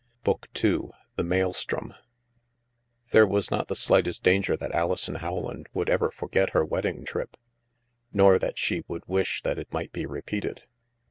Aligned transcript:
BCX>K 0.25 0.49
TWO 0.55 0.91
THE 1.15 1.23
MAELSTROM 1.23 1.89
CHAPTER 1.89 2.01
I 2.01 3.09
There 3.11 3.27
was 3.27 3.51
not 3.51 3.67
the 3.67 3.75
slightest 3.75 4.23
danger 4.23 4.57
that 4.57 4.73
Alison 4.73 5.15
Rowland 5.21 5.67
would 5.75 5.91
ever 5.91 6.09
forget 6.09 6.49
her 6.53 6.65
wedding 6.65 7.05
trip; 7.05 7.37
nor 8.11 8.39
that 8.39 8.57
she 8.57 8.83
would 8.87 9.05
wish 9.07 9.43
that 9.43 9.59
it 9.59 9.71
might 9.71 9.91
be 9.91 10.07
repeated. 10.07 10.63